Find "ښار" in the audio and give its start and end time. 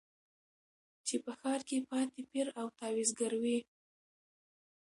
1.39-1.61